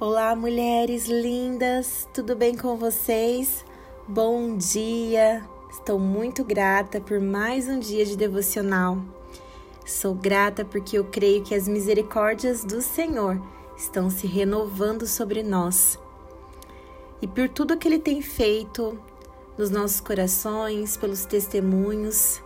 Olá, 0.00 0.36
mulheres 0.36 1.08
lindas, 1.08 2.08
tudo 2.14 2.36
bem 2.36 2.56
com 2.56 2.76
vocês? 2.76 3.64
Bom 4.06 4.56
dia! 4.56 5.44
Estou 5.68 5.98
muito 5.98 6.44
grata 6.44 7.00
por 7.00 7.18
mais 7.18 7.66
um 7.66 7.80
dia 7.80 8.04
de 8.04 8.16
devocional. 8.16 9.02
Sou 9.84 10.14
grata 10.14 10.64
porque 10.64 10.96
eu 10.96 11.02
creio 11.06 11.42
que 11.42 11.52
as 11.52 11.66
misericórdias 11.66 12.62
do 12.62 12.80
Senhor 12.80 13.42
estão 13.76 14.08
se 14.08 14.24
renovando 14.28 15.04
sobre 15.04 15.42
nós. 15.42 15.98
E 17.20 17.26
por 17.26 17.48
tudo 17.48 17.76
que 17.76 17.88
Ele 17.88 17.98
tem 17.98 18.22
feito 18.22 18.96
nos 19.58 19.68
nossos 19.68 20.00
corações, 20.00 20.96
pelos 20.96 21.24
testemunhos, 21.24 22.40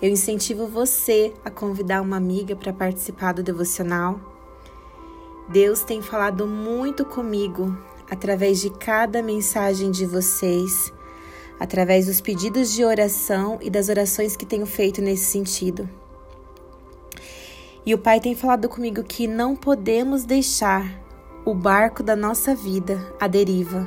eu 0.00 0.08
incentivo 0.08 0.66
você 0.66 1.34
a 1.44 1.50
convidar 1.50 2.00
uma 2.00 2.16
amiga 2.16 2.56
para 2.56 2.72
participar 2.72 3.34
do 3.34 3.42
devocional 3.42 4.33
Deus 5.48 5.82
tem 5.82 6.00
falado 6.00 6.46
muito 6.46 7.04
comigo 7.04 7.76
através 8.10 8.60
de 8.60 8.70
cada 8.70 9.22
mensagem 9.22 9.90
de 9.90 10.06
vocês, 10.06 10.92
através 11.60 12.06
dos 12.06 12.20
pedidos 12.20 12.72
de 12.72 12.84
oração 12.84 13.58
e 13.60 13.68
das 13.68 13.88
orações 13.88 14.36
que 14.36 14.46
tenho 14.46 14.66
feito 14.66 15.02
nesse 15.02 15.24
sentido. 15.24 15.88
E 17.84 17.94
o 17.94 17.98
Pai 17.98 18.20
tem 18.20 18.34
falado 18.34 18.68
comigo 18.68 19.02
que 19.02 19.26
não 19.26 19.54
podemos 19.54 20.24
deixar 20.24 21.02
o 21.44 21.54
barco 21.54 22.02
da 22.02 22.16
nossa 22.16 22.54
vida 22.54 23.14
à 23.20 23.26
deriva. 23.26 23.86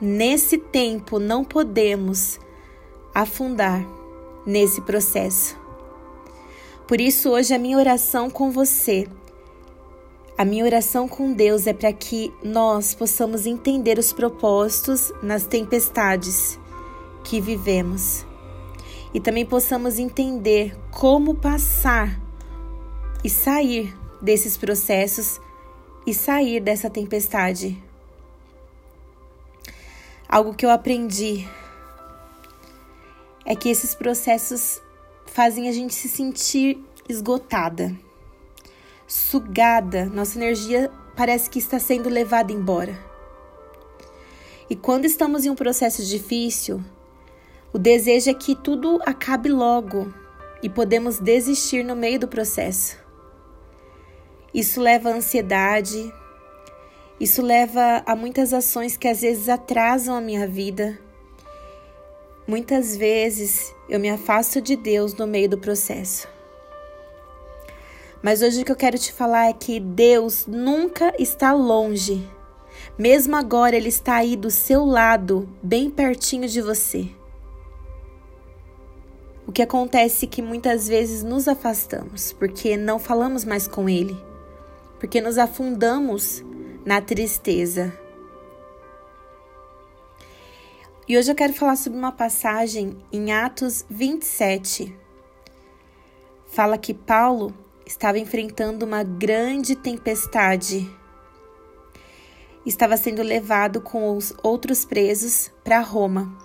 Nesse 0.00 0.56
tempo, 0.56 1.18
não 1.18 1.44
podemos 1.44 2.38
afundar 3.12 3.84
nesse 4.46 4.80
processo. 4.82 5.58
Por 6.86 7.00
isso, 7.00 7.30
hoje, 7.30 7.52
a 7.52 7.58
minha 7.58 7.76
oração 7.76 8.30
com 8.30 8.52
você 8.52 9.08
a 10.38 10.44
minha 10.44 10.66
oração 10.66 11.08
com 11.08 11.32
Deus 11.32 11.66
é 11.66 11.72
para 11.72 11.90
que 11.94 12.30
nós 12.42 12.94
possamos 12.94 13.46
entender 13.46 13.98
os 13.98 14.12
propósitos 14.12 15.10
nas 15.22 15.46
tempestades 15.46 16.58
que 17.24 17.40
vivemos 17.40 18.26
e 19.14 19.20
também 19.20 19.46
possamos 19.46 19.98
entender 19.98 20.76
como 20.90 21.34
passar 21.34 22.20
e 23.24 23.30
sair 23.30 23.96
desses 24.20 24.58
processos 24.58 25.40
e 26.06 26.12
sair 26.12 26.60
dessa 26.60 26.90
tempestade. 26.90 27.82
Algo 30.28 30.52
que 30.52 30.66
eu 30.66 30.70
aprendi 30.70 31.48
é 33.46 33.56
que 33.56 33.70
esses 33.70 33.94
processos 33.94 34.82
fazem 35.24 35.66
a 35.66 35.72
gente 35.72 35.94
se 35.94 36.10
sentir 36.10 36.78
esgotada 37.08 37.96
sugada, 39.06 40.06
nossa 40.06 40.38
energia 40.38 40.90
parece 41.16 41.48
que 41.48 41.58
está 41.58 41.78
sendo 41.78 42.08
levada 42.08 42.52
embora. 42.52 42.98
E 44.68 44.74
quando 44.74 45.04
estamos 45.04 45.44
em 45.44 45.50
um 45.50 45.54
processo 45.54 46.04
difícil, 46.04 46.82
o 47.72 47.78
desejo 47.78 48.30
é 48.30 48.34
que 48.34 48.54
tudo 48.54 49.00
acabe 49.06 49.48
logo 49.48 50.12
e 50.62 50.68
podemos 50.68 51.18
desistir 51.18 51.84
no 51.84 51.94
meio 51.94 52.18
do 52.18 52.26
processo. 52.26 52.96
Isso 54.52 54.80
leva 54.80 55.10
à 55.10 55.14
ansiedade, 55.14 56.12
isso 57.20 57.42
leva 57.42 58.02
a 58.04 58.16
muitas 58.16 58.52
ações 58.52 58.96
que 58.96 59.06
às 59.06 59.20
vezes 59.20 59.48
atrasam 59.48 60.16
a 60.16 60.20
minha 60.20 60.46
vida. 60.46 60.98
Muitas 62.46 62.96
vezes 62.96 63.74
eu 63.88 64.00
me 64.00 64.10
afasto 64.10 64.60
de 64.60 64.76
Deus 64.76 65.14
no 65.14 65.26
meio 65.26 65.48
do 65.48 65.58
processo. 65.58 66.35
Mas 68.26 68.42
hoje 68.42 68.62
o 68.62 68.64
que 68.64 68.72
eu 68.72 68.76
quero 68.76 68.98
te 68.98 69.12
falar 69.12 69.50
é 69.50 69.52
que 69.52 69.78
Deus 69.78 70.48
nunca 70.48 71.14
está 71.16 71.52
longe. 71.52 72.28
Mesmo 72.98 73.36
agora, 73.36 73.76
Ele 73.76 73.88
está 73.88 74.16
aí 74.16 74.34
do 74.34 74.50
seu 74.50 74.84
lado, 74.84 75.48
bem 75.62 75.88
pertinho 75.88 76.48
de 76.48 76.60
você. 76.60 77.08
O 79.46 79.52
que 79.52 79.62
acontece 79.62 80.24
é 80.24 80.28
que 80.28 80.42
muitas 80.42 80.88
vezes 80.88 81.22
nos 81.22 81.46
afastamos, 81.46 82.32
porque 82.32 82.76
não 82.76 82.98
falamos 82.98 83.44
mais 83.44 83.68
com 83.68 83.88
Ele, 83.88 84.20
porque 84.98 85.20
nos 85.20 85.38
afundamos 85.38 86.44
na 86.84 87.00
tristeza. 87.00 87.96
E 91.06 91.16
hoje 91.16 91.30
eu 91.30 91.36
quero 91.36 91.52
falar 91.52 91.76
sobre 91.76 91.96
uma 91.96 92.10
passagem 92.10 92.96
em 93.12 93.32
Atos 93.32 93.86
27. 93.88 94.92
Fala 96.48 96.76
que 96.76 96.92
Paulo 96.92 97.54
estava 97.86 98.18
enfrentando 98.18 98.84
uma 98.84 99.04
grande 99.04 99.76
tempestade. 99.76 100.90
Estava 102.66 102.96
sendo 102.96 103.22
levado 103.22 103.80
com 103.80 104.16
os 104.16 104.34
outros 104.42 104.84
presos 104.84 105.52
para 105.62 105.78
Roma. 105.78 106.36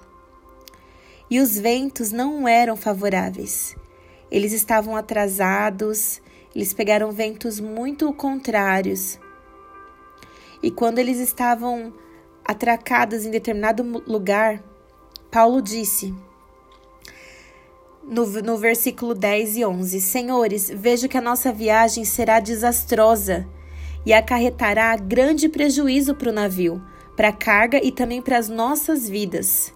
E 1.29 1.39
os 1.39 1.57
ventos 1.57 2.11
não 2.11 2.47
eram 2.47 2.75
favoráveis. 2.77 3.75
Eles 4.29 4.53
estavam 4.53 4.95
atrasados, 4.95 6.21
eles 6.55 6.73
pegaram 6.73 7.11
ventos 7.11 7.59
muito 7.59 8.13
contrários. 8.13 9.19
E 10.61 10.69
quando 10.69 10.99
eles 10.99 11.17
estavam 11.17 11.91
atracados 12.45 13.25
em 13.25 13.31
determinado 13.31 13.83
lugar, 14.05 14.63
Paulo 15.31 15.59
disse: 15.59 16.13
no, 18.03 18.25
no 18.25 18.57
versículo 18.57 19.13
10 19.13 19.57
e 19.57 19.65
11: 19.65 20.01
Senhores, 20.01 20.71
vejo 20.73 21.07
que 21.07 21.17
a 21.17 21.21
nossa 21.21 21.51
viagem 21.51 22.05
será 22.05 22.39
desastrosa 22.39 23.47
e 24.05 24.13
acarretará 24.13 24.95
grande 24.95 25.47
prejuízo 25.47 26.15
para 26.15 26.29
o 26.29 26.33
navio, 26.33 26.81
para 27.15 27.29
a 27.29 27.33
carga 27.33 27.79
e 27.83 27.91
também 27.91 28.21
para 28.21 28.37
as 28.37 28.49
nossas 28.49 29.07
vidas. 29.07 29.73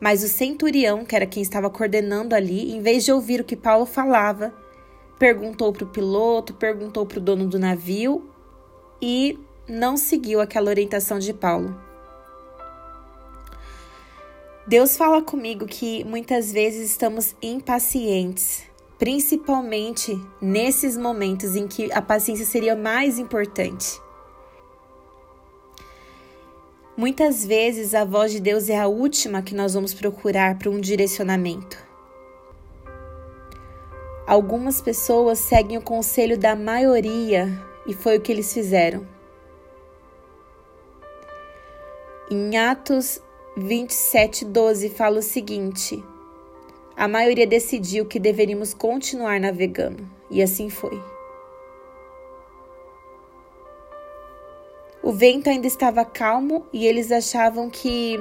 Mas 0.00 0.22
o 0.22 0.28
centurião, 0.28 1.04
que 1.04 1.16
era 1.16 1.26
quem 1.26 1.42
estava 1.42 1.68
coordenando 1.68 2.34
ali, 2.34 2.72
em 2.72 2.80
vez 2.80 3.04
de 3.04 3.12
ouvir 3.12 3.40
o 3.40 3.44
que 3.44 3.56
Paulo 3.56 3.84
falava, 3.84 4.54
perguntou 5.18 5.72
para 5.72 5.84
o 5.84 5.88
piloto, 5.88 6.54
perguntou 6.54 7.04
para 7.04 7.18
o 7.18 7.22
dono 7.22 7.46
do 7.46 7.58
navio 7.58 8.30
e 9.02 9.36
não 9.68 9.96
seguiu 9.96 10.40
aquela 10.40 10.70
orientação 10.70 11.18
de 11.18 11.34
Paulo. 11.34 11.87
Deus 14.68 14.98
fala 14.98 15.22
comigo 15.22 15.64
que 15.64 16.04
muitas 16.04 16.52
vezes 16.52 16.90
estamos 16.90 17.34
impacientes, 17.40 18.64
principalmente 18.98 20.14
nesses 20.42 20.94
momentos 20.94 21.56
em 21.56 21.66
que 21.66 21.90
a 21.90 22.02
paciência 22.02 22.44
seria 22.44 22.76
mais 22.76 23.18
importante. 23.18 23.98
Muitas 26.94 27.46
vezes 27.46 27.94
a 27.94 28.04
voz 28.04 28.30
de 28.30 28.40
Deus 28.40 28.68
é 28.68 28.78
a 28.78 28.86
última 28.86 29.40
que 29.40 29.54
nós 29.54 29.72
vamos 29.72 29.94
procurar 29.94 30.58
para 30.58 30.68
um 30.68 30.78
direcionamento. 30.78 31.78
Algumas 34.26 34.82
pessoas 34.82 35.38
seguem 35.38 35.78
o 35.78 35.82
conselho 35.82 36.36
da 36.36 36.54
maioria 36.54 37.48
e 37.86 37.94
foi 37.94 38.18
o 38.18 38.20
que 38.20 38.30
eles 38.30 38.52
fizeram. 38.52 39.06
Em 42.30 42.58
Atos 42.58 43.22
27:12 43.58 44.90
fala 44.90 45.18
o 45.18 45.22
seguinte: 45.22 46.02
A 46.96 47.08
maioria 47.08 47.46
decidiu 47.46 48.06
que 48.06 48.18
deveríamos 48.18 48.72
continuar 48.72 49.40
navegando, 49.40 50.08
e 50.30 50.42
assim 50.42 50.70
foi. 50.70 51.00
O 55.02 55.12
vento 55.12 55.48
ainda 55.48 55.66
estava 55.66 56.04
calmo 56.04 56.66
e 56.72 56.86
eles 56.86 57.10
achavam 57.10 57.70
que 57.70 58.16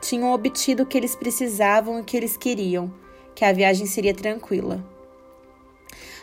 tinham 0.00 0.32
obtido 0.32 0.82
o 0.82 0.86
que 0.86 0.96
eles 0.96 1.16
precisavam 1.16 1.98
e 1.98 2.02
o 2.02 2.04
que 2.04 2.16
eles 2.16 2.36
queriam, 2.36 2.92
que 3.34 3.44
a 3.44 3.52
viagem 3.52 3.86
seria 3.86 4.14
tranquila. 4.14 4.84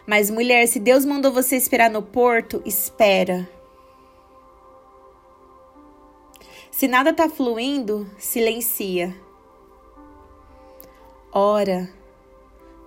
Mas, 0.06 0.30
mulher, 0.30 0.66
se 0.68 0.80
Deus 0.80 1.04
mandou 1.04 1.32
você 1.32 1.58
esperar 1.58 1.90
no 1.90 2.02
porto, 2.02 2.62
espera. 2.66 3.50
Se 6.78 6.88
nada 6.88 7.10
está 7.10 7.28
fluindo, 7.28 8.08
silencia. 8.20 9.16
Ora, 11.32 11.90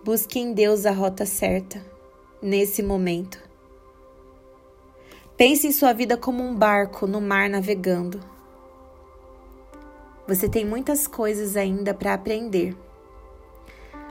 busque 0.04 0.38
em 0.38 0.52
Deus 0.52 0.86
a 0.86 0.92
rota 0.92 1.26
certa 1.26 1.84
nesse 2.40 2.84
momento. 2.84 3.42
Pense 5.36 5.66
em 5.66 5.72
sua 5.72 5.92
vida 5.92 6.16
como 6.16 6.40
um 6.40 6.54
barco 6.54 7.04
no 7.04 7.20
mar 7.20 7.50
navegando. 7.50 8.20
Você 10.28 10.48
tem 10.48 10.64
muitas 10.64 11.08
coisas 11.08 11.56
ainda 11.56 11.92
para 11.92 12.14
aprender. 12.14 12.76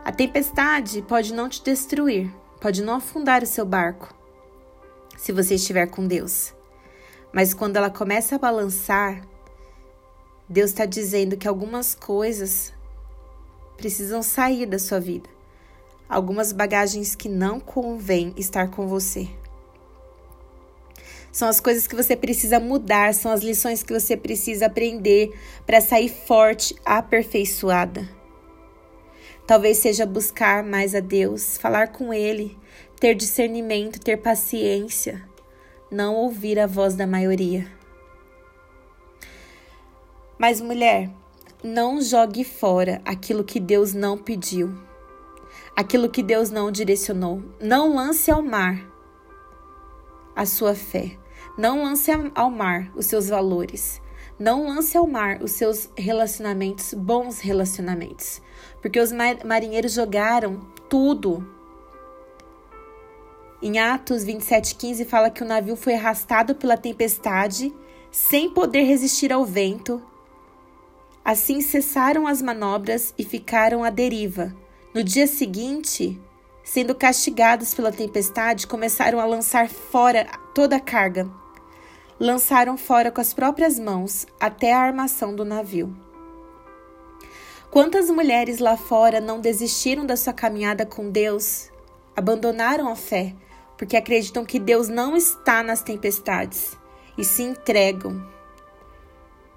A 0.04 0.12
tempestade 0.12 1.02
pode 1.04 1.34
não 1.34 1.48
te 1.48 1.64
destruir, 1.64 2.30
pode 2.60 2.84
não 2.84 2.96
afundar 2.96 3.44
o 3.44 3.48
seu 3.48 3.66
barco, 3.66 4.14
se 5.16 5.32
você 5.32 5.56
estiver 5.56 5.88
com 5.88 6.06
Deus. 6.06 6.54
Mas 7.32 7.54
quando 7.54 7.78
ela 7.78 7.90
começa 7.90 8.36
a 8.36 8.40
balançar, 8.40 9.22
Deus 10.50 10.72
está 10.72 10.88
dizendo 10.88 11.38
que 11.38 11.48
algumas 11.48 11.94
coisas 11.94 12.74
precisam 13.78 14.24
sair 14.24 14.66
da 14.66 14.80
sua 14.80 15.00
vida. 15.00 15.30
Algumas 16.10 16.52
bagagens 16.52 17.14
que 17.14 17.30
não 17.30 17.60
convém 17.60 18.34
estar 18.36 18.72
com 18.72 18.88
você. 18.88 19.30
São 21.32 21.48
as 21.48 21.60
coisas 21.60 21.86
que 21.86 21.96
você 21.96 22.16
precisa 22.16 22.60
mudar, 22.60 23.14
são 23.14 23.32
as 23.32 23.42
lições 23.42 23.84
que 23.84 23.94
você 23.94 24.18
precisa 24.18 24.66
aprender 24.66 25.32
para 25.68 25.80
sair 25.80 26.10
forte, 26.10 26.76
aperfeiçoada. 26.84 28.10
Talvez 29.46 29.78
seja 29.78 30.04
buscar 30.04 30.64
mais 30.64 30.96
a 30.96 31.00
Deus, 31.00 31.58
falar 31.58 31.90
com 31.90 32.12
Ele, 32.12 32.58
ter 33.00 33.14
discernimento, 33.14 34.00
ter 34.00 34.18
paciência, 34.18 35.24
não 35.92 36.16
ouvir 36.16 36.60
a 36.60 36.66
voz 36.66 36.96
da 36.96 37.06
maioria. 37.06 37.79
Mas, 40.40 40.62
mulher, 40.62 41.10
não 41.62 42.02
jogue 42.02 42.46
fora 42.46 43.02
aquilo 43.04 43.44
que 43.44 43.60
Deus 43.60 43.94
não 43.94 44.18
pediu, 44.18 44.74
aquilo 45.76 46.08
que 46.08 46.24
Deus 46.24 46.50
não 46.50 46.72
direcionou. 46.72 47.44
Não 47.60 47.94
lance 47.94 48.32
ao 48.32 48.42
mar 48.42 48.90
a 50.34 50.46
sua 50.46 50.74
fé. 50.74 51.18
Não 51.58 51.84
lance 51.84 52.10
ao 52.34 52.50
mar 52.50 52.90
os 52.96 53.08
seus 53.08 53.28
valores. 53.28 54.02
Não 54.40 54.66
lance 54.68 54.98
ao 54.98 55.06
mar 55.06 55.44
os 55.44 55.52
seus 55.52 55.90
relacionamentos, 55.98 56.94
bons 56.94 57.42
relacionamentos. 57.42 58.42
Porque 58.82 59.02
os 59.02 59.12
marinheiros 59.44 59.92
jogaram 59.92 60.62
tudo. 60.88 61.46
Em 63.62 63.78
Atos 63.78 64.24
27,15 64.24 65.06
fala 65.06 65.30
que 65.30 65.44
o 65.44 65.46
navio 65.46 65.76
foi 65.76 65.96
arrastado 65.96 66.56
pela 66.56 66.78
tempestade, 66.78 67.74
sem 68.10 68.50
poder 68.50 68.84
resistir 68.84 69.34
ao 69.34 69.44
vento. 69.44 70.02
Assim 71.30 71.62
cessaram 71.62 72.26
as 72.26 72.42
manobras 72.42 73.14
e 73.16 73.24
ficaram 73.24 73.84
à 73.84 73.92
deriva. 73.92 74.52
No 74.96 75.04
dia 75.04 75.28
seguinte, 75.28 76.20
sendo 76.64 76.96
castigados 76.96 77.72
pela 77.72 77.92
tempestade, 77.92 78.66
começaram 78.66 79.20
a 79.20 79.26
lançar 79.26 79.70
fora 79.70 80.26
toda 80.56 80.78
a 80.78 80.80
carga. 80.80 81.30
Lançaram 82.20 82.76
fora 82.76 83.12
com 83.12 83.22
as 83.22 83.32
próprias 83.32 83.78
mãos 83.78 84.26
até 84.40 84.74
a 84.74 84.80
armação 84.80 85.36
do 85.36 85.46
navio. 85.46 85.96
Quantas 87.70 88.10
mulheres 88.10 88.58
lá 88.58 88.76
fora 88.76 89.22
não 89.22 89.40
desistiram 89.40 90.08
da 90.08 90.18
sua 90.18 90.34
caminhada 90.34 90.84
com 90.84 91.12
Deus, 91.12 91.70
abandonaram 92.16 92.90
a 92.90 92.96
fé, 92.96 93.36
porque 93.78 93.96
acreditam 93.96 94.44
que 94.44 94.58
Deus 94.58 94.90
não 94.90 95.16
está 95.16 95.62
nas 95.62 95.84
tempestades 95.84 96.76
e 97.16 97.24
se 97.24 97.44
entregam. 97.44 98.39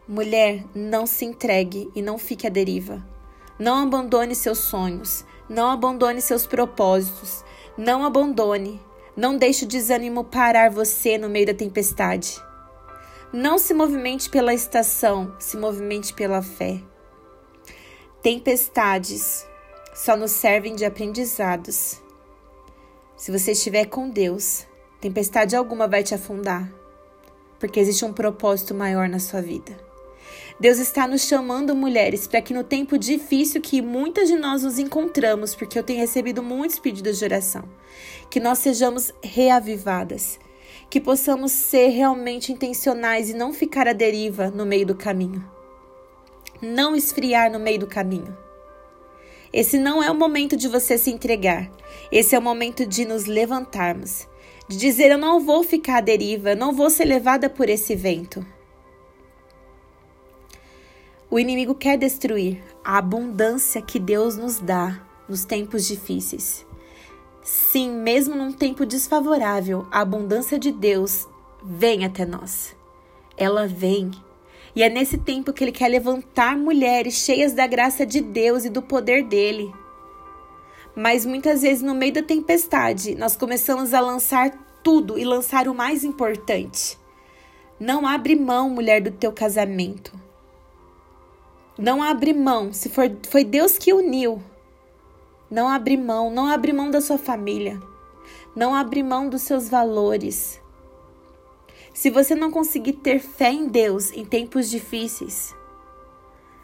Mulher, 0.08 0.64
não 0.74 1.06
se 1.06 1.24
entregue 1.24 1.90
e 1.94 2.02
não 2.02 2.18
fique 2.18 2.46
à 2.46 2.50
deriva. 2.50 3.04
Não 3.58 3.76
abandone 3.76 4.34
seus 4.34 4.58
sonhos, 4.58 5.24
não 5.48 5.70
abandone 5.70 6.20
seus 6.20 6.46
propósitos. 6.46 7.44
Não 7.76 8.04
abandone. 8.04 8.80
Não 9.16 9.36
deixe 9.36 9.64
o 9.64 9.68
desânimo 9.68 10.24
parar 10.24 10.70
você 10.70 11.18
no 11.18 11.28
meio 11.28 11.46
da 11.46 11.54
tempestade. 11.54 12.42
Não 13.32 13.58
se 13.58 13.74
movimente 13.74 14.28
pela 14.28 14.54
estação, 14.54 15.34
se 15.38 15.56
movimente 15.56 16.12
pela 16.14 16.42
fé. 16.42 16.80
Tempestades 18.22 19.46
só 19.94 20.16
nos 20.16 20.30
servem 20.30 20.74
de 20.74 20.84
aprendizados. 20.84 22.00
Se 23.16 23.30
você 23.30 23.52
estiver 23.52 23.86
com 23.86 24.08
Deus, 24.08 24.66
tempestade 25.00 25.56
alguma 25.56 25.88
vai 25.88 26.02
te 26.02 26.14
afundar, 26.14 26.72
porque 27.58 27.80
existe 27.80 28.04
um 28.04 28.12
propósito 28.12 28.74
maior 28.74 29.08
na 29.08 29.18
sua 29.18 29.40
vida. 29.40 29.91
Deus 30.58 30.78
está 30.78 31.08
nos 31.08 31.22
chamando, 31.22 31.74
mulheres, 31.74 32.26
para 32.26 32.40
que 32.40 32.54
no 32.54 32.62
tempo 32.62 32.98
difícil 32.98 33.60
que 33.60 33.82
muitas 33.82 34.28
de 34.28 34.36
nós 34.36 34.62
nos 34.62 34.78
encontramos, 34.78 35.54
porque 35.54 35.78
eu 35.78 35.82
tenho 35.82 36.00
recebido 36.00 36.42
muitos 36.42 36.78
pedidos 36.78 37.18
de 37.18 37.24
oração, 37.24 37.64
que 38.30 38.38
nós 38.38 38.58
sejamos 38.58 39.12
reavivadas, 39.22 40.38
que 40.88 41.00
possamos 41.00 41.52
ser 41.52 41.88
realmente 41.88 42.52
intencionais 42.52 43.30
e 43.30 43.34
não 43.34 43.52
ficar 43.52 43.88
à 43.88 43.92
deriva 43.92 44.50
no 44.50 44.66
meio 44.66 44.86
do 44.86 44.94
caminho. 44.94 45.44
Não 46.60 46.94
esfriar 46.94 47.50
no 47.50 47.58
meio 47.58 47.80
do 47.80 47.86
caminho. 47.86 48.36
Esse 49.52 49.78
não 49.78 50.02
é 50.02 50.10
o 50.10 50.14
momento 50.14 50.56
de 50.56 50.66
você 50.66 50.96
se 50.96 51.10
entregar. 51.10 51.70
Esse 52.10 52.34
é 52.34 52.38
o 52.38 52.42
momento 52.42 52.86
de 52.86 53.04
nos 53.04 53.26
levantarmos, 53.26 54.26
de 54.66 54.76
dizer: 54.78 55.10
Eu 55.10 55.18
não 55.18 55.40
vou 55.40 55.62
ficar 55.62 55.98
à 55.98 56.00
deriva, 56.00 56.54
não 56.54 56.72
vou 56.72 56.88
ser 56.88 57.04
levada 57.04 57.50
por 57.50 57.68
esse 57.68 57.94
vento. 57.94 58.46
O 61.32 61.38
inimigo 61.38 61.74
quer 61.74 61.96
destruir 61.96 62.62
a 62.84 62.98
abundância 62.98 63.80
que 63.80 63.98
Deus 63.98 64.36
nos 64.36 64.58
dá 64.58 65.00
nos 65.26 65.46
tempos 65.46 65.86
difíceis. 65.86 66.66
Sim, 67.42 67.90
mesmo 67.90 68.34
num 68.34 68.52
tempo 68.52 68.84
desfavorável, 68.84 69.86
a 69.90 70.02
abundância 70.02 70.58
de 70.58 70.70
Deus 70.70 71.26
vem 71.64 72.04
até 72.04 72.26
nós. 72.26 72.76
Ela 73.34 73.66
vem. 73.66 74.10
E 74.76 74.82
é 74.82 74.90
nesse 74.90 75.16
tempo 75.16 75.54
que 75.54 75.64
ele 75.64 75.72
quer 75.72 75.88
levantar 75.88 76.54
mulheres 76.54 77.14
cheias 77.14 77.54
da 77.54 77.66
graça 77.66 78.04
de 78.04 78.20
Deus 78.20 78.66
e 78.66 78.68
do 78.68 78.82
poder 78.82 79.24
dele. 79.24 79.72
Mas 80.94 81.24
muitas 81.24 81.62
vezes, 81.62 81.82
no 81.82 81.94
meio 81.94 82.12
da 82.12 82.22
tempestade, 82.22 83.14
nós 83.14 83.36
começamos 83.36 83.94
a 83.94 84.00
lançar 84.00 84.50
tudo 84.84 85.18
e 85.18 85.24
lançar 85.24 85.66
o 85.66 85.74
mais 85.74 86.04
importante. 86.04 86.98
Não 87.80 88.06
abre 88.06 88.36
mão, 88.36 88.68
mulher, 88.68 89.00
do 89.00 89.10
teu 89.10 89.32
casamento. 89.32 90.12
Não 91.78 92.02
abre 92.02 92.34
mão. 92.34 92.72
Se 92.72 92.88
for, 92.88 93.10
foi 93.28 93.44
Deus 93.44 93.78
que 93.78 93.92
uniu. 93.92 94.42
Não 95.50 95.68
abre 95.68 95.96
mão. 95.96 96.30
Não 96.30 96.46
abre 96.46 96.72
mão 96.72 96.90
da 96.90 97.00
sua 97.00 97.18
família. 97.18 97.80
Não 98.54 98.74
abre 98.74 99.02
mão 99.02 99.28
dos 99.28 99.42
seus 99.42 99.68
valores. 99.68 100.60
Se 101.94 102.10
você 102.10 102.34
não 102.34 102.50
conseguir 102.50 102.94
ter 102.94 103.18
fé 103.18 103.50
em 103.50 103.68
Deus 103.68 104.10
em 104.12 104.24
tempos 104.24 104.68
difíceis, 104.70 105.54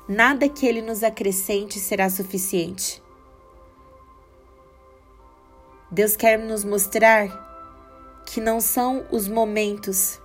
nada 0.07 0.49
que 0.49 0.67
Ele 0.67 0.83
nos 0.83 1.03
acrescente 1.03 1.79
será 1.79 2.09
suficiente. 2.09 3.03
Deus 5.91 6.17
quer 6.17 6.39
nos 6.39 6.65
mostrar 6.65 7.47
que 8.27 8.41
não 8.41 8.61
são 8.61 9.07
os 9.11 9.27
momentos 9.27 10.21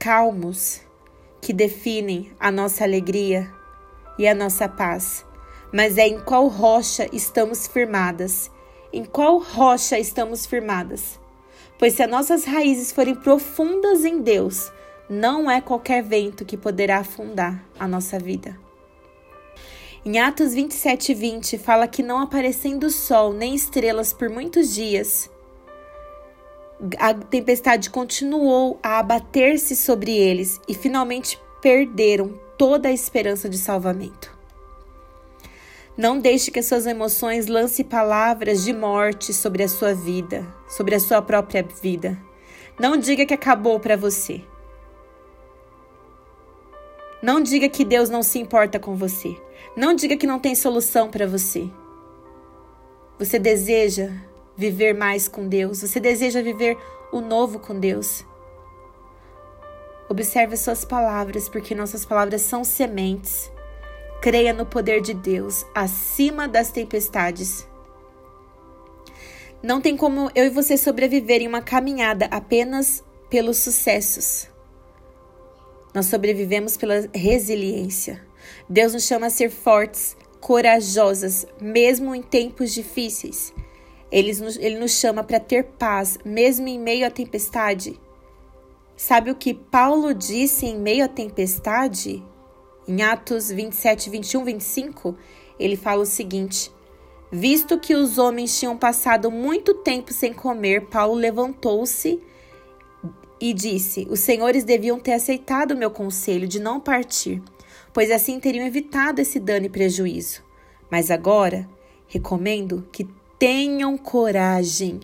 calmos 0.00 0.80
que 1.40 1.52
definem 1.52 2.32
a 2.40 2.50
nossa 2.50 2.82
alegria 2.82 3.52
e 4.18 4.26
a 4.26 4.34
nossa 4.34 4.68
paz, 4.68 5.24
mas 5.72 5.98
é 5.98 6.06
em 6.06 6.20
qual 6.20 6.46
rocha 6.48 7.08
estamos 7.12 7.66
firmadas. 7.66 8.50
Em 8.92 9.04
qual 9.04 9.38
rocha 9.38 9.98
estamos 9.98 10.46
firmadas? 10.46 11.18
Pois 11.78 11.94
se 11.94 12.02
as 12.02 12.10
nossas 12.10 12.44
raízes 12.44 12.92
forem 12.92 13.14
profundas 13.14 14.04
em 14.04 14.20
Deus, 14.20 14.70
não 15.08 15.50
é 15.50 15.60
qualquer 15.60 16.02
vento 16.02 16.44
que 16.44 16.56
poderá 16.56 16.98
afundar 16.98 17.64
a 17.78 17.88
nossa 17.88 18.18
vida. 18.18 18.56
Em 20.04 20.18
Atos 20.18 20.54
27, 20.54 21.12
20, 21.14 21.58
fala 21.58 21.88
que 21.88 22.02
não 22.02 22.20
aparecendo 22.20 22.90
sol 22.90 23.32
nem 23.32 23.54
estrelas 23.54 24.12
por 24.12 24.28
muitos 24.28 24.72
dias, 24.74 25.30
a 26.98 27.14
tempestade 27.14 27.88
continuou 27.88 28.78
a 28.82 28.98
abater-se 28.98 29.74
sobre 29.74 30.16
eles 30.16 30.60
e 30.68 30.74
finalmente 30.74 31.40
perderam 31.62 32.38
toda 32.56 32.88
a 32.88 32.92
esperança 32.92 33.48
de 33.48 33.58
salvamento. 33.58 34.32
Não 35.96 36.18
deixe 36.18 36.50
que 36.50 36.58
as 36.58 36.66
suas 36.66 36.86
emoções 36.86 37.46
lance 37.46 37.84
palavras 37.84 38.64
de 38.64 38.72
morte 38.72 39.32
sobre 39.32 39.62
a 39.62 39.68
sua 39.68 39.94
vida, 39.94 40.44
sobre 40.68 40.94
a 40.94 41.00
sua 41.00 41.22
própria 41.22 41.62
vida. 41.62 42.18
Não 42.78 42.96
diga 42.96 43.24
que 43.24 43.34
acabou 43.34 43.78
para 43.78 43.96
você. 43.96 44.42
Não 47.22 47.40
diga 47.40 47.68
que 47.68 47.84
Deus 47.84 48.10
não 48.10 48.22
se 48.22 48.40
importa 48.40 48.78
com 48.78 48.96
você. 48.96 49.36
Não 49.76 49.94
diga 49.94 50.16
que 50.16 50.26
não 50.26 50.40
tem 50.40 50.54
solução 50.54 51.08
para 51.08 51.26
você. 51.26 51.70
Você 53.18 53.38
deseja 53.38 54.10
viver 54.56 54.94
mais 54.94 55.28
com 55.28 55.48
Deus? 55.48 55.80
Você 55.80 56.00
deseja 56.00 56.42
viver 56.42 56.76
o 57.12 57.20
novo 57.20 57.60
com 57.60 57.78
Deus? 57.78 58.24
Observe 60.14 60.56
suas 60.56 60.84
palavras, 60.84 61.48
porque 61.48 61.74
nossas 61.74 62.04
palavras 62.06 62.40
são 62.42 62.62
sementes. 62.62 63.50
Creia 64.22 64.52
no 64.52 64.64
poder 64.64 65.00
de 65.00 65.12
Deus 65.12 65.66
acima 65.74 66.46
das 66.46 66.70
tempestades. 66.70 67.66
Não 69.60 69.80
tem 69.80 69.96
como 69.96 70.30
eu 70.32 70.44
e 70.44 70.50
você 70.50 70.76
sobreviver 70.76 71.42
em 71.42 71.48
uma 71.48 71.60
caminhada 71.60 72.26
apenas 72.26 73.02
pelos 73.28 73.58
sucessos. 73.58 74.48
Nós 75.92 76.06
sobrevivemos 76.06 76.76
pela 76.76 77.10
resiliência. 77.12 78.24
Deus 78.70 78.92
nos 78.92 79.02
chama 79.02 79.26
a 79.26 79.30
ser 79.30 79.50
fortes, 79.50 80.16
corajosas, 80.40 81.44
mesmo 81.60 82.14
em 82.14 82.22
tempos 82.22 82.72
difíceis. 82.72 83.52
Ele 84.12 84.32
nos, 84.32 84.56
ele 84.58 84.78
nos 84.78 84.92
chama 84.92 85.24
para 85.24 85.40
ter 85.40 85.64
paz, 85.64 86.18
mesmo 86.24 86.68
em 86.68 86.78
meio 86.78 87.04
à 87.04 87.10
tempestade. 87.10 87.98
Sabe 88.96 89.30
o 89.30 89.34
que 89.34 89.52
Paulo 89.52 90.14
disse 90.14 90.66
em 90.66 90.78
meio 90.78 91.04
à 91.04 91.08
tempestade? 91.08 92.22
Em 92.86 93.02
Atos 93.02 93.50
27, 93.50 94.08
21, 94.08 94.44
25, 94.44 95.16
ele 95.58 95.76
fala 95.76 96.02
o 96.02 96.06
seguinte: 96.06 96.70
Visto 97.30 97.78
que 97.78 97.94
os 97.94 98.18
homens 98.18 98.58
tinham 98.58 98.78
passado 98.78 99.30
muito 99.30 99.74
tempo 99.74 100.12
sem 100.12 100.32
comer, 100.32 100.86
Paulo 100.86 101.14
levantou-se 101.14 102.20
e 103.40 103.52
disse: 103.52 104.06
Os 104.08 104.20
senhores 104.20 104.62
deviam 104.62 105.00
ter 105.00 105.14
aceitado 105.14 105.72
o 105.72 105.76
meu 105.76 105.90
conselho 105.90 106.46
de 106.46 106.60
não 106.60 106.78
partir, 106.78 107.42
pois 107.92 108.10
assim 108.10 108.38
teriam 108.38 108.66
evitado 108.66 109.20
esse 109.20 109.40
dano 109.40 109.66
e 109.66 109.70
prejuízo. 109.70 110.42
Mas 110.88 111.10
agora 111.10 111.68
recomendo 112.06 112.86
que 112.92 113.08
tenham 113.38 113.98
coragem. 113.98 115.00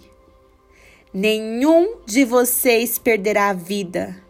Nenhum 1.12 1.96
de 2.06 2.24
vocês 2.24 2.98
perderá 2.98 3.48
a 3.48 3.52
vida. 3.52 4.22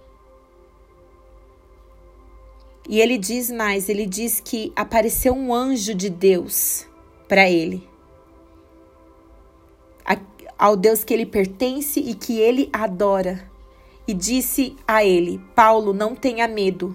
E 2.89 3.01
ele 3.01 3.19
diz 3.19 3.51
mais: 3.51 3.89
ele 3.89 4.07
diz 4.07 4.41
que 4.41 4.73
apareceu 4.75 5.33
um 5.33 5.55
anjo 5.55 5.95
de 5.95 6.09
Deus 6.09 6.87
para 7.29 7.49
ele 7.49 7.91
ao 10.61 10.77
Deus 10.77 11.03
que 11.03 11.15
ele 11.15 11.25
pertence 11.25 11.99
e 11.99 12.15
que 12.15 12.39
ele 12.39 12.69
adora. 12.71 13.51
E 14.07 14.13
disse 14.13 14.77
a 14.87 15.03
ele: 15.03 15.41
Paulo, 15.55 15.95
não 15.95 16.15
tenha 16.15 16.47
medo. 16.47 16.95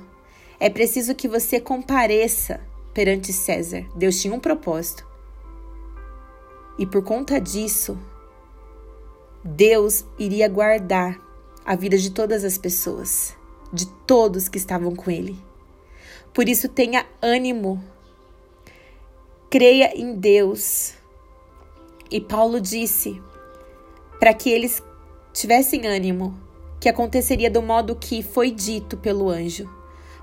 É 0.60 0.70
preciso 0.70 1.16
que 1.16 1.28
você 1.28 1.60
compareça 1.60 2.62
perante 2.94 3.34
César. 3.34 3.84
Deus 3.96 4.22
tinha 4.22 4.34
um 4.34 4.40
propósito. 4.40 5.06
E 6.78 6.86
por 6.86 7.04
conta 7.04 7.42
disso, 7.42 7.98
Deus 9.46 10.04
iria 10.18 10.50
guardar 10.50 11.22
a 11.64 11.76
vida 11.76 11.98
de 11.98 12.10
todas 12.10 12.44
as 12.44 12.58
pessoas, 12.58 13.38
de 13.72 13.86
todos 14.08 14.50
que 14.50 14.58
estavam 14.58 14.96
com 14.96 15.12
ele. 15.12 15.38
Por 16.34 16.50
isso, 16.50 16.68
tenha 16.68 17.06
ânimo, 17.22 17.82
creia 19.50 19.96
em 19.96 20.16
Deus. 20.16 20.96
E 22.10 22.20
Paulo 22.20 22.60
disse: 22.60 23.22
para 24.20 24.34
que 24.34 24.50
eles 24.50 24.82
tivessem 25.32 25.86
ânimo, 25.86 26.36
que 26.80 26.90
aconteceria 26.90 27.52
do 27.52 27.62
modo 27.62 27.96
que 27.96 28.24
foi 28.24 28.50
dito 28.50 28.98
pelo 28.98 29.30
anjo. 29.30 29.70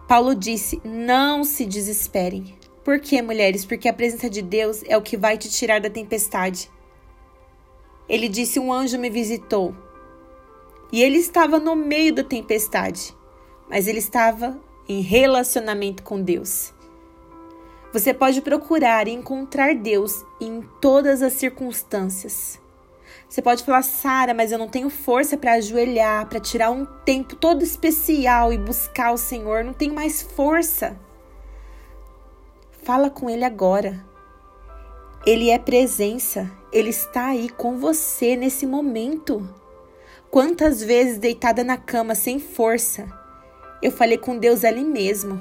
Paulo 0.09 0.35
disse: 0.35 0.81
Não 0.85 1.45
se 1.45 1.65
desesperem. 1.65 2.57
Por 2.83 2.99
quê, 2.99 3.23
mulheres? 3.23 3.65
Porque 3.65 3.89
a 3.89 3.93
presença 3.93 4.29
de 4.29 4.43
Deus 4.43 4.83
é 4.89 4.97
o 4.97 5.03
que 5.03 5.17
vai 5.17 5.39
te 5.39 5.49
tirar 5.49 5.81
da 5.81 5.89
tempestade. 5.89 6.69
Ele 8.13 8.29
disse: 8.29 8.61
Um 8.61 8.71
anjo 8.71 8.99
me 8.99 9.09
visitou. 9.09 9.75
E 10.93 11.03
ele 11.03 11.17
estava 11.17 11.59
no 11.59 11.75
meio 11.75 12.15
da 12.15 12.23
tempestade, 12.23 13.17
mas 13.71 13.89
ele 13.89 14.01
estava 14.01 14.61
em 14.87 15.01
relacionamento 15.01 16.03
com 16.03 16.21
Deus. 16.21 16.75
Você 17.91 18.13
pode 18.13 18.43
procurar 18.43 19.09
e 19.09 19.13
encontrar 19.13 19.75
Deus 19.75 20.27
em 20.39 20.61
todas 20.79 21.23
as 21.23 21.33
circunstâncias. 21.33 22.61
Você 23.27 23.41
pode 23.41 23.65
falar, 23.65 23.81
Sara, 23.81 24.35
mas 24.35 24.53
eu 24.53 24.59
não 24.59 24.69
tenho 24.69 24.91
força 24.91 25.39
para 25.39 25.55
ajoelhar, 25.55 26.27
para 26.27 26.39
tirar 26.39 26.71
um 26.71 26.85
tempo 26.85 27.35
todo 27.35 27.63
especial 27.63 28.53
e 28.53 28.59
buscar 28.59 29.13
o 29.13 29.17
Senhor, 29.17 29.65
não 29.65 29.73
tenho 29.73 29.95
mais 29.95 30.21
força. 30.21 31.01
Fala 32.83 33.09
com 33.09 33.31
Ele 33.31 33.45
agora. 33.45 34.05
Ele 35.25 35.49
é 35.49 35.59
presença, 35.59 36.51
Ele 36.73 36.89
está 36.89 37.27
aí 37.27 37.51
com 37.51 37.77
você 37.77 38.35
nesse 38.35 38.65
momento. 38.65 39.47
Quantas 40.31 40.83
vezes 40.83 41.19
deitada 41.19 41.63
na 41.63 41.77
cama 41.77 42.15
sem 42.15 42.39
força, 42.41 43.07
eu 43.83 43.93
falei 43.93 44.17
com 44.17 44.39
Deus 44.39 44.65
ali 44.65 44.83
mesmo. 44.83 45.39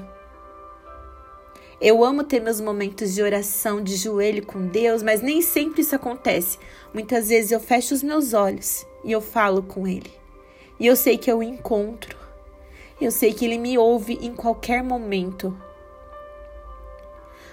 Eu 1.80 2.04
amo 2.04 2.22
ter 2.22 2.38
meus 2.38 2.60
momentos 2.60 3.14
de 3.14 3.22
oração 3.22 3.82
de 3.82 3.96
joelho 3.96 4.44
com 4.44 4.66
Deus, 4.66 5.02
mas 5.02 5.22
nem 5.22 5.40
sempre 5.40 5.80
isso 5.80 5.96
acontece. 5.96 6.58
Muitas 6.92 7.30
vezes 7.30 7.50
eu 7.50 7.58
fecho 7.58 7.94
os 7.94 8.02
meus 8.02 8.34
olhos 8.34 8.86
e 9.02 9.10
eu 9.10 9.22
falo 9.22 9.62
com 9.62 9.86
Ele. 9.86 10.12
E 10.78 10.86
eu 10.86 10.94
sei 10.94 11.16
que 11.16 11.32
eu 11.32 11.38
o 11.38 11.42
encontro. 11.42 12.16
Eu 13.00 13.10
sei 13.10 13.32
que 13.32 13.46
Ele 13.46 13.56
me 13.56 13.78
ouve 13.78 14.18
em 14.20 14.34
qualquer 14.34 14.84
momento. 14.84 15.56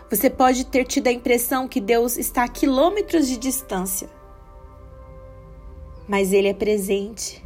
Você 0.10 0.28
pode 0.28 0.66
ter 0.66 0.86
tido 0.86 1.08
a 1.08 1.12
impressão 1.12 1.68
que 1.68 1.80
Deus 1.80 2.18
está 2.18 2.44
a 2.44 2.48
quilômetros 2.48 3.28
de 3.28 3.38
distância, 3.38 4.10
mas 6.08 6.34
Ele 6.34 6.48
é 6.48 6.54
presente. 6.54 7.46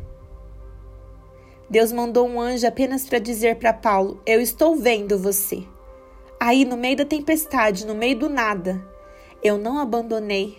Deus 1.69 1.91
mandou 1.91 2.25
um 2.25 2.39
anjo 2.39 2.65
apenas 2.65 3.05
para 3.05 3.19
dizer 3.19 3.57
para 3.57 3.73
Paulo: 3.73 4.21
Eu 4.25 4.39
estou 4.39 4.77
vendo 4.77 5.19
você. 5.19 5.63
Aí, 6.39 6.63
no 6.63 6.77
meio 6.77 6.95
da 6.95 7.05
tempestade, 7.05 7.85
no 7.85 7.95
meio 7.95 8.17
do 8.17 8.29
nada, 8.29 8.81
eu 9.43 9.57
não 9.57 9.77
abandonei. 9.79 10.57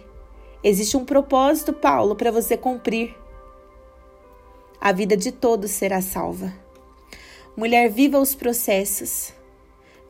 Existe 0.63 0.97
um 0.97 1.05
propósito, 1.05 1.73
Paulo, 1.73 2.17
para 2.17 2.31
você 2.31 2.57
cumprir. 2.57 3.15
A 4.79 4.93
vida 4.93 5.17
de 5.17 5.33
todos 5.33 5.71
será 5.71 6.03
salva. 6.03 6.53
Mulher, 7.57 7.89
viva 7.89 8.19
os 8.19 8.35
processos. 8.35 9.33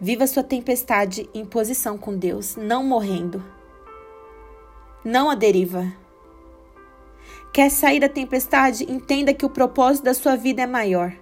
Viva 0.00 0.26
sua 0.26 0.42
tempestade 0.42 1.28
em 1.32 1.44
posição 1.44 1.96
com 1.96 2.16
Deus, 2.16 2.56
não 2.56 2.84
morrendo. 2.84 3.42
Não 5.04 5.30
a 5.30 5.34
deriva. 5.34 5.92
Quer 7.52 7.70
sair 7.70 8.00
da 8.00 8.08
tempestade? 8.08 8.90
Entenda 8.90 9.32
que 9.32 9.46
o 9.46 9.50
propósito 9.50 10.04
da 10.04 10.14
sua 10.14 10.36
vida 10.36 10.62
é 10.62 10.66
maior. 10.66 11.12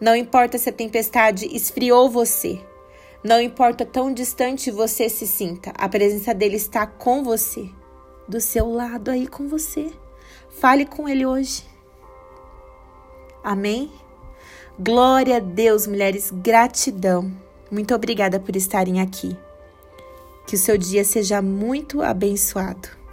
Não 0.00 0.16
importa 0.16 0.58
se 0.58 0.68
a 0.68 0.72
tempestade 0.72 1.46
esfriou 1.54 2.08
você, 2.08 2.60
não 3.22 3.40
importa 3.40 3.84
tão 3.84 4.12
distante 4.12 4.70
você 4.70 5.08
se 5.08 5.26
sinta, 5.26 5.72
a 5.76 5.88
presença 5.88 6.34
dele 6.34 6.56
está 6.56 6.86
com 6.86 7.22
você 7.22 7.70
do 8.28 8.40
seu 8.40 8.70
lado 8.70 9.10
aí 9.10 9.26
com 9.26 9.48
você. 9.48 9.92
Fale 10.48 10.86
com 10.86 11.08
ele 11.08 11.26
hoje. 11.26 11.64
Amém? 13.42 13.90
Glória 14.78 15.36
a 15.36 15.40
Deus, 15.40 15.86
mulheres, 15.86 16.30
gratidão. 16.32 17.30
Muito 17.70 17.94
obrigada 17.94 18.40
por 18.40 18.56
estarem 18.56 19.00
aqui. 19.00 19.36
Que 20.46 20.56
o 20.56 20.58
seu 20.58 20.76
dia 20.76 21.04
seja 21.04 21.40
muito 21.40 22.02
abençoado. 22.02 23.03